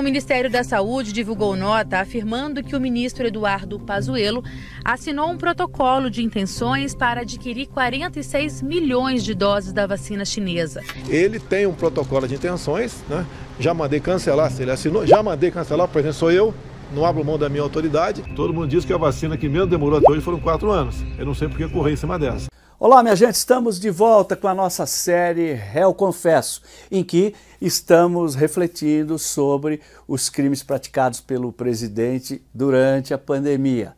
O 0.00 0.02
Ministério 0.02 0.50
da 0.50 0.64
Saúde 0.64 1.12
divulgou 1.12 1.54
nota 1.54 2.00
afirmando 2.00 2.62
que 2.62 2.74
o 2.74 2.80
ministro 2.80 3.26
Eduardo 3.26 3.78
Pazuello 3.78 4.42
assinou 4.82 5.28
um 5.30 5.36
protocolo 5.36 6.08
de 6.08 6.22
intenções 6.22 6.94
para 6.94 7.20
adquirir 7.20 7.66
46 7.66 8.62
milhões 8.62 9.22
de 9.22 9.34
doses 9.34 9.74
da 9.74 9.86
vacina 9.86 10.24
chinesa. 10.24 10.80
Ele 11.06 11.38
tem 11.38 11.66
um 11.66 11.74
protocolo 11.74 12.26
de 12.26 12.34
intenções, 12.34 13.04
né? 13.10 13.26
Já 13.58 13.74
mandei 13.74 14.00
cancelar, 14.00 14.50
se 14.50 14.62
ele 14.62 14.70
assinou, 14.70 15.06
já 15.06 15.22
mandei 15.22 15.50
cancelar, 15.50 15.86
por 15.86 15.98
exemplo, 15.98 16.16
sou 16.16 16.32
eu, 16.32 16.54
não 16.94 17.04
abro 17.04 17.22
mão 17.22 17.38
da 17.38 17.50
minha 17.50 17.62
autoridade. 17.62 18.22
Todo 18.34 18.54
mundo 18.54 18.68
diz 18.68 18.86
que 18.86 18.92
a 18.94 18.98
vacina 18.98 19.36
que 19.36 19.50
mesmo 19.50 19.66
demorou 19.66 19.98
até 19.98 20.10
hoje 20.10 20.22
foram 20.22 20.40
quatro 20.40 20.70
anos. 20.70 20.96
Eu 21.18 21.26
não 21.26 21.34
sei 21.34 21.46
por 21.46 21.58
que 21.58 21.68
correr 21.68 21.92
em 21.92 21.96
cima 21.96 22.18
dessa. 22.18 22.49
Olá, 22.82 23.02
minha 23.02 23.14
gente, 23.14 23.34
estamos 23.34 23.78
de 23.78 23.90
volta 23.90 24.34
com 24.34 24.48
a 24.48 24.54
nossa 24.54 24.86
série 24.86 25.52
Réu 25.52 25.92
Confesso, 25.92 26.62
em 26.90 27.04
que 27.04 27.34
estamos 27.60 28.34
refletindo 28.34 29.18
sobre 29.18 29.82
os 30.08 30.30
crimes 30.30 30.62
praticados 30.62 31.20
pelo 31.20 31.52
presidente 31.52 32.42
durante 32.54 33.12
a 33.12 33.18
pandemia. 33.18 33.94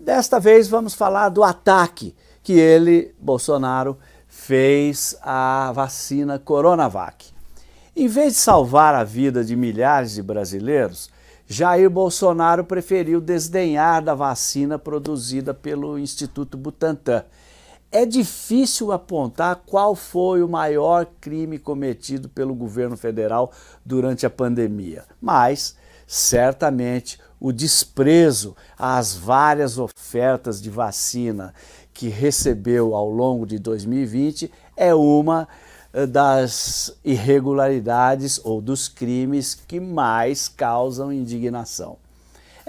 Desta 0.00 0.40
vez 0.40 0.66
vamos 0.66 0.94
falar 0.94 1.28
do 1.28 1.44
ataque 1.44 2.12
que 2.42 2.54
ele, 2.54 3.14
Bolsonaro, 3.20 3.96
fez 4.26 5.16
à 5.22 5.70
vacina 5.72 6.40
Coronavac. 6.40 7.26
Em 7.94 8.08
vez 8.08 8.32
de 8.32 8.40
salvar 8.40 8.96
a 8.96 9.04
vida 9.04 9.44
de 9.44 9.54
milhares 9.54 10.14
de 10.14 10.24
brasileiros, 10.24 11.08
Jair 11.46 11.88
Bolsonaro 11.88 12.64
preferiu 12.64 13.20
desdenhar 13.20 14.02
da 14.02 14.16
vacina 14.16 14.76
produzida 14.76 15.54
pelo 15.54 15.96
Instituto 15.96 16.58
Butantan 16.58 17.24
é 17.90 18.04
difícil 18.04 18.92
apontar 18.92 19.62
qual 19.66 19.94
foi 19.94 20.42
o 20.42 20.48
maior 20.48 21.06
crime 21.20 21.58
cometido 21.58 22.28
pelo 22.28 22.54
governo 22.54 22.96
federal 22.96 23.50
durante 23.84 24.26
a 24.26 24.30
pandemia, 24.30 25.04
mas 25.20 25.76
certamente 26.06 27.18
o 27.40 27.52
desprezo 27.52 28.56
às 28.78 29.14
várias 29.14 29.78
ofertas 29.78 30.60
de 30.60 30.70
vacina 30.70 31.54
que 31.94 32.08
recebeu 32.08 32.94
ao 32.94 33.08
longo 33.10 33.46
de 33.46 33.58
2020 33.58 34.50
é 34.76 34.94
uma 34.94 35.48
eh, 35.92 36.06
das 36.06 36.96
irregularidades 37.04 38.40
ou 38.44 38.60
dos 38.60 38.88
crimes 38.88 39.54
que 39.54 39.80
mais 39.80 40.48
causam 40.48 41.12
indignação. 41.12 41.96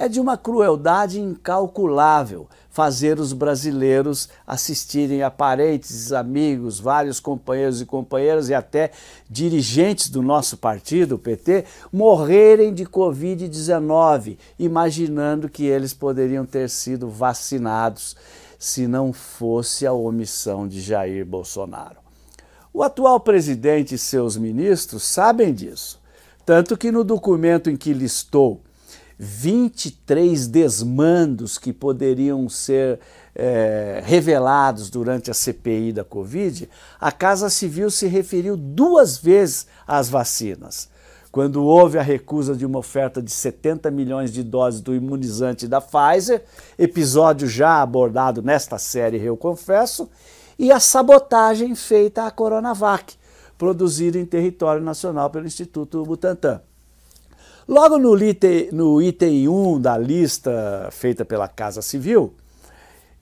É 0.02 0.08
de 0.08 0.22
uma 0.22 0.38
crueldade 0.38 1.19
incalculável 1.19 2.47
fazer 2.69 3.19
os 3.19 3.33
brasileiros 3.33 4.30
assistirem 4.47 5.23
a 5.23 5.30
parentes, 5.30 6.14
amigos, 6.14 6.80
vários 6.80 7.19
companheiros 7.19 7.81
e 7.81 7.86
companheiras 7.86 8.47
e 8.47 8.53
até 8.53 8.92
dirigentes 9.30 10.08
do 10.08 10.22
nosso 10.22 10.55
partido, 10.55 11.16
o 11.16 11.20
PT, 11.20 11.66
morrerem 11.92 12.73
de 12.73 12.86
Covid-19, 12.86 14.38
imaginando 14.58 15.50
que 15.50 15.66
eles 15.66 15.94
poderiam 15.94 16.45
ter 16.45 16.70
sido 16.70 17.09
vacinados 17.09 18.16
se 18.58 18.88
não 18.88 19.11
fosse 19.11 19.86
a 19.86 19.92
omissão 19.92 20.66
de 20.66 20.80
Jair 20.80 21.25
Bolsonaro. 21.25 21.97
O 22.73 22.83
atual 22.83 23.20
presidente 23.20 23.95
e 23.95 23.97
seus 23.97 24.38
ministros 24.38 25.03
sabem 25.03 25.53
disso, 25.53 26.00
tanto 26.45 26.77
que 26.77 26.89
no 26.89 27.03
documento 27.03 27.70
em 27.70 27.75
que 27.75 27.92
listou 27.92 28.61
23 29.21 30.47
desmandos 30.47 31.57
que 31.57 31.73
poderiam 31.73 32.47
ser 32.47 33.01
é, 33.35 34.01
revelados 34.05 34.89
durante 34.89 35.29
a 35.29 35.33
CPI 35.33 35.91
da 35.91 36.05
Covid, 36.05 36.69
a 36.97 37.11
Casa 37.11 37.49
Civil 37.49 37.91
se 37.91 38.07
referiu 38.07 38.55
duas 38.55 39.17
vezes 39.17 39.67
às 39.85 40.07
vacinas. 40.07 40.87
Quando 41.33 41.63
houve 41.63 41.97
a 41.97 42.02
recusa 42.02 42.55
de 42.55 42.65
uma 42.65 42.79
oferta 42.79 43.21
de 43.21 43.29
70 43.29 43.91
milhões 43.91 44.31
de 44.31 44.41
doses 44.41 44.79
do 44.79 44.95
imunizante 44.95 45.67
da 45.67 45.81
Pfizer, 45.81 46.43
episódio 46.77 47.45
já 47.45 47.81
abordado 47.81 48.41
nesta 48.41 48.79
série 48.79 49.21
Eu 49.21 49.35
Confesso, 49.35 50.09
e 50.58 50.71
a 50.71 50.79
sabotagem 50.79 51.75
feita 51.75 52.25
à 52.25 52.31
Coronavac, 52.31 53.15
produzida 53.58 54.17
em 54.17 54.25
território 54.25 54.81
nacional 54.81 55.29
pelo 55.29 55.45
Instituto 55.45 56.03
Butantan. 56.03 56.61
Logo 57.69 57.99
no 57.99 58.17
item, 58.17 58.71
no 58.71 58.99
item 58.99 59.47
1 59.47 59.80
da 59.80 59.95
lista 59.95 60.89
feita 60.91 61.23
pela 61.23 61.47
Casa 61.47 61.83
Civil, 61.83 62.33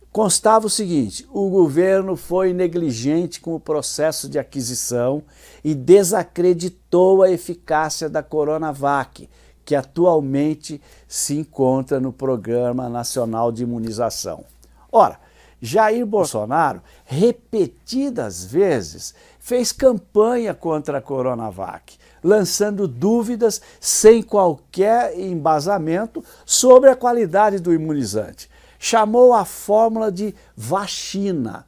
constava 0.10 0.68
o 0.68 0.70
seguinte: 0.70 1.28
o 1.34 1.50
governo 1.50 2.16
foi 2.16 2.54
negligente 2.54 3.42
com 3.42 3.54
o 3.54 3.60
processo 3.60 4.30
de 4.30 4.40
aquisição 4.40 5.22
e 5.66 5.76
desacreditou 5.76 7.24
a 7.24 7.30
eficácia 7.30 8.08
da 8.08 8.24
Coronavac, 8.24 9.30
que 9.66 9.76
atualmente 9.76 10.82
se 11.10 11.36
encontra 11.36 12.00
no 12.00 12.14
Programa 12.14 12.88
Nacional 12.88 13.52
de 13.52 13.64
Imunização. 13.64 14.46
Ora, 14.90 15.20
Jair 15.62 16.06
Bolsonaro, 16.06 16.82
repetidas 17.06 18.46
vezes, 18.46 19.14
fez 19.40 19.72
campanha 19.72 20.54
contra 20.54 21.00
a 21.00 21.02
Coronavac 21.02 21.98
lançando 22.24 22.88
dúvidas 22.88 23.62
sem 23.80 24.22
qualquer 24.22 25.18
embasamento 25.18 26.24
sobre 26.46 26.90
a 26.90 26.96
qualidade 26.96 27.60
do 27.60 27.74
imunizante. 27.74 28.50
Chamou 28.80 29.34
a 29.34 29.46
fórmula 29.46 30.12
de 30.12 30.36
vacina. 30.56 31.66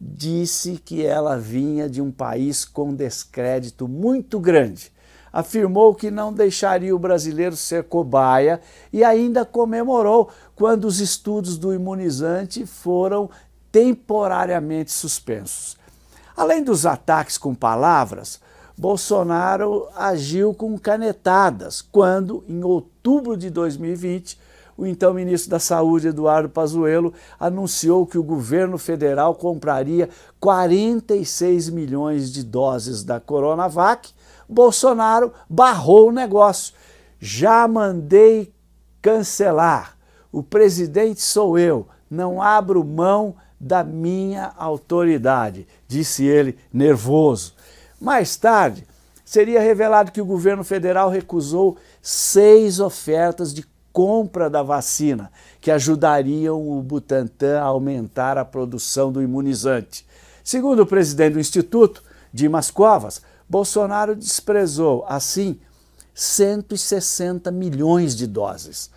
Disse 0.00 0.80
que 0.84 1.04
ela 1.04 1.36
vinha 1.36 1.88
de 1.88 2.00
um 2.00 2.10
país 2.10 2.64
com 2.64 2.94
descrédito 2.94 3.88
muito 3.88 4.38
grande. 4.38 4.92
Afirmou 5.32 5.94
que 5.94 6.10
não 6.10 6.32
deixaria 6.32 6.94
o 6.94 6.98
brasileiro 6.98 7.56
ser 7.56 7.84
cobaia 7.84 8.60
e 8.92 9.04
ainda 9.04 9.44
comemorou 9.44 10.30
quando 10.54 10.84
os 10.84 11.00
estudos 11.00 11.58
do 11.58 11.74
imunizante 11.74 12.66
foram 12.66 13.28
temporariamente 13.70 14.90
suspensos. 14.90 15.76
Além 16.36 16.62
dos 16.62 16.86
ataques 16.86 17.36
com 17.36 17.54
palavras, 17.54 18.40
Bolsonaro 18.76 19.88
agiu 19.96 20.54
com 20.54 20.78
canetadas 20.78 21.82
quando, 21.82 22.44
em 22.48 22.62
outubro 22.62 23.36
de 23.36 23.50
2020, 23.50 24.38
o 24.76 24.86
então 24.86 25.12
ministro 25.12 25.50
da 25.50 25.58
Saúde, 25.58 26.06
Eduardo 26.06 26.48
Pazuello, 26.48 27.12
anunciou 27.40 28.06
que 28.06 28.16
o 28.16 28.22
governo 28.22 28.78
federal 28.78 29.34
compraria 29.34 30.08
46 30.38 31.68
milhões 31.70 32.32
de 32.32 32.44
doses 32.44 33.02
da 33.02 33.18
Coronavac. 33.18 34.10
Bolsonaro 34.48 35.32
barrou 35.48 36.08
o 36.08 36.12
negócio. 36.12 36.74
Já 37.20 37.66
mandei 37.68 38.52
cancelar. 39.02 39.96
O 40.30 40.42
presidente 40.42 41.20
sou 41.20 41.58
eu, 41.58 41.86
não 42.10 42.40
abro 42.40 42.84
mão 42.84 43.34
da 43.60 43.82
minha 43.82 44.52
autoridade, 44.56 45.66
disse 45.86 46.24
ele 46.24 46.56
nervoso. 46.72 47.54
Mais 48.00 48.36
tarde, 48.36 48.86
seria 49.24 49.60
revelado 49.60 50.12
que 50.12 50.20
o 50.20 50.26
governo 50.26 50.62
federal 50.62 51.10
recusou 51.10 51.76
seis 52.00 52.78
ofertas 52.78 53.52
de 53.52 53.66
compra 53.92 54.48
da 54.48 54.62
vacina, 54.62 55.32
que 55.60 55.70
ajudariam 55.70 56.68
o 56.70 56.80
Butantan 56.82 57.60
a 57.60 57.64
aumentar 57.64 58.38
a 58.38 58.44
produção 58.44 59.10
do 59.10 59.20
imunizante. 59.20 60.06
Segundo 60.44 60.80
o 60.80 60.86
presidente 60.86 61.32
do 61.32 61.40
Instituto, 61.40 62.02
Dimas 62.32 62.70
Covas, 62.70 63.20
Bolsonaro 63.48 64.14
desprezou, 64.14 65.04
assim, 65.08 65.58
160 66.14 67.50
milhões 67.50 68.14
de 68.14 68.26
doses 68.26 68.90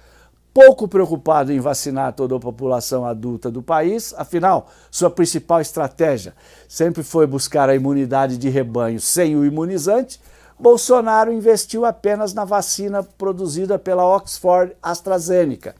pouco 0.54 0.88
preocupado 0.88 1.52
em 1.52 1.60
vacinar 1.60 2.14
toda 2.14 2.36
a 2.36 2.40
população 2.40 3.06
adulta 3.06 3.50
do 3.50 3.62
país, 3.62 4.14
afinal, 4.18 4.70
sua 4.90 5.10
principal 5.10 5.62
estratégia 5.62 6.34
sempre 6.68 7.04
foi 7.04 7.26
buscar 7.26 7.70
a 7.70 7.76
imunidade 7.76 8.38
de 8.38 8.50
rebanho 8.50 9.00
sem 9.00 9.36
o 9.36 9.46
imunizante, 9.46 10.20
Bolsonaro 10.60 11.32
investiu 11.32 11.86
apenas 11.86 12.34
na 12.34 12.46
vacina 12.46 13.02
produzida 13.02 13.80
pela 13.80 14.06
Oxford 14.06 14.76
AstraZeneca. 14.84 15.76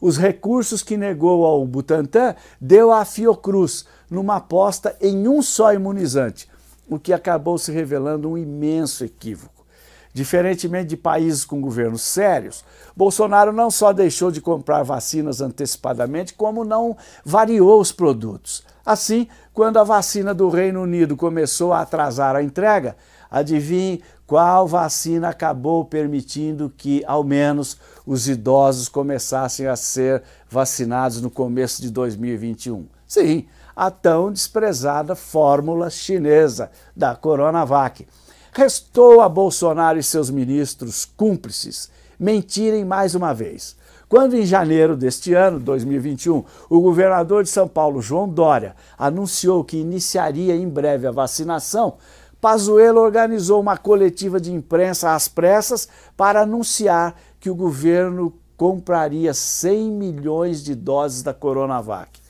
Os 0.00 0.16
recursos 0.16 0.82
que 0.82 0.96
negou 0.96 1.44
ao 1.44 1.64
Butantan 1.64 2.34
deu 2.60 2.92
à 2.92 3.04
Fiocruz 3.04 3.84
numa 4.10 4.36
aposta 4.36 4.96
em 5.00 5.28
um 5.28 5.40
só 5.40 5.72
imunizante, 5.72 6.48
o 6.88 6.98
que 6.98 7.12
acabou 7.12 7.58
se 7.58 7.72
revelando 7.72 8.30
um 8.30 8.38
imenso 8.38 9.04
equívoco. 9.04 9.64
Diferentemente 10.12 10.90
de 10.90 10.96
países 10.96 11.44
com 11.44 11.60
governos 11.60 12.02
sérios, 12.02 12.64
Bolsonaro 12.96 13.52
não 13.52 13.70
só 13.70 13.92
deixou 13.92 14.30
de 14.30 14.40
comprar 14.40 14.84
vacinas 14.84 15.40
antecipadamente, 15.40 16.34
como 16.34 16.64
não 16.64 16.96
variou 17.24 17.80
os 17.80 17.90
produtos. 17.90 18.62
Assim, 18.86 19.26
quando 19.52 19.78
a 19.78 19.84
vacina 19.84 20.32
do 20.32 20.48
Reino 20.48 20.82
Unido 20.82 21.16
começou 21.16 21.72
a 21.72 21.80
atrasar 21.80 22.36
a 22.36 22.42
entrega, 22.42 22.96
Adivinhe 23.34 24.00
qual 24.28 24.68
vacina 24.68 25.30
acabou 25.30 25.84
permitindo 25.84 26.72
que, 26.76 27.02
ao 27.04 27.24
menos, 27.24 27.76
os 28.06 28.28
idosos 28.28 28.88
começassem 28.88 29.66
a 29.66 29.74
ser 29.74 30.22
vacinados 30.48 31.20
no 31.20 31.28
começo 31.28 31.82
de 31.82 31.90
2021? 31.90 32.86
Sim, 33.08 33.46
a 33.74 33.90
tão 33.90 34.32
desprezada 34.32 35.14
fórmula 35.14 35.90
chinesa 35.90 36.70
da 36.94 37.14
Coronavac. 37.14 38.06
Restou 38.52 39.20
a 39.20 39.28
Bolsonaro 39.28 39.98
e 39.98 40.02
seus 40.02 40.30
ministros 40.30 41.04
cúmplices 41.04 41.90
mentirem 42.18 42.84
mais 42.84 43.14
uma 43.14 43.34
vez. 43.34 43.76
Quando 44.08 44.34
em 44.34 44.46
janeiro 44.46 44.96
deste 44.96 45.34
ano, 45.34 45.58
2021, 45.58 46.44
o 46.68 46.80
governador 46.80 47.42
de 47.42 47.50
São 47.50 47.66
Paulo, 47.66 48.00
João 48.00 48.28
Dória, 48.28 48.76
anunciou 48.96 49.64
que 49.64 49.76
iniciaria 49.76 50.54
em 50.54 50.68
breve 50.68 51.06
a 51.06 51.10
vacinação, 51.10 51.94
Pazuello 52.40 53.00
organizou 53.00 53.58
uma 53.58 53.78
coletiva 53.78 54.38
de 54.38 54.52
imprensa 54.52 55.14
às 55.14 55.28
pressas 55.28 55.88
para 56.14 56.42
anunciar 56.42 57.14
que 57.40 57.48
o 57.48 57.54
governo 57.54 58.34
compraria 58.54 59.32
100 59.32 59.90
milhões 59.90 60.62
de 60.62 60.74
doses 60.74 61.22
da 61.22 61.32
Coronavac. 61.32 62.20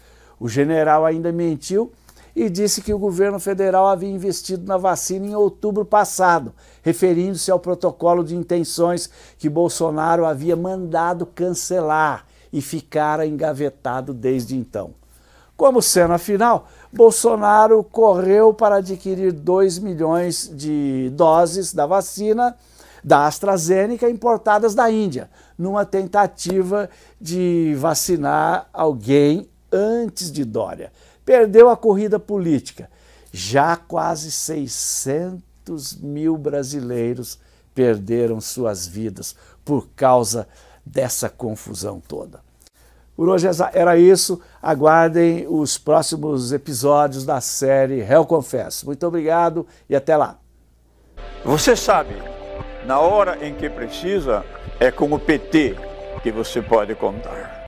O 0.45 0.49
general 0.51 1.07
ainda 1.07 1.33
mentiu 1.33 1.91
e 2.37 2.51
disse 2.51 2.83
que 2.83 2.93
o 2.93 2.99
governo 2.99 3.41
federal 3.41 3.87
havia 3.87 4.11
investido 4.11 4.67
na 4.67 4.77
vacina 4.77 5.25
em 5.25 5.35
outubro 5.35 5.87
passado, 5.87 6.53
referindo-se 6.83 7.51
ao 7.51 7.59
protocolo 7.59 8.23
de 8.23 8.37
intenções 8.37 9.09
que 9.39 9.49
Bolsonaro 9.49 10.27
havia 10.27 10.55
mandado 10.55 11.25
cancelar 11.25 12.27
e 12.53 12.61
ficara 12.61 13.27
engavetado 13.27 14.13
desde 14.13 14.55
então. 14.55 14.91
Como 15.57 15.81
cena 15.81 16.19
final, 16.19 16.69
Bolsonaro 16.93 17.83
correu 17.83 18.53
para 18.53 18.77
adquirir 18.77 19.33
2 19.33 19.79
milhões 19.79 20.53
de 20.55 21.11
doses 21.15 21.73
da 21.73 21.87
vacina 21.87 22.55
da 23.03 23.27
AstraZeneca 23.27 24.11
importadas 24.11 24.75
da 24.75 24.91
Índia, 24.91 25.31
numa 25.57 25.87
tentativa 25.87 26.91
de 27.19 27.75
vacinar 27.79 28.69
alguém 28.75 29.49
antes 29.75 30.31
de 30.31 30.45
Dória 30.45 30.93
perdeu 31.25 31.69
a 31.69 31.77
corrida 31.77 32.19
política. 32.19 32.89
Já 33.33 33.77
quase 33.77 34.31
600 34.31 35.97
mil 36.01 36.37
brasileiros 36.39 37.39
perderam 37.75 38.41
suas 38.41 38.87
vidas 38.87 39.35
por 39.65 39.89
causa 39.97 40.47
dessa 40.87 41.29
confusão 41.29 42.01
toda. 42.01 42.41
Por 43.17 43.29
hoje 43.29 43.49
era 43.73 43.97
isso. 43.97 44.41
Aguardem 44.63 45.47
os 45.49 45.79
próximos 45.79 46.53
episódios 46.53 47.25
da 47.25 47.41
série 47.41 48.03
Réu 48.03 48.25
Confesso. 48.25 48.87
Muito 48.87 49.07
obrigado 49.07 49.67
e 49.89 49.97
até 49.97 50.17
lá. 50.17 50.39
Você 51.45 51.77
sabe, 51.77 52.15
na 52.87 52.99
hora 53.01 53.45
em 53.47 53.55
que 53.55 53.69
precisa, 53.69 54.45
é 54.81 54.91
com 54.91 55.13
o 55.13 55.19
PT 55.19 55.77
que 56.23 56.33
você 56.33 56.61
pode 56.61 56.95
contar. 56.95 57.54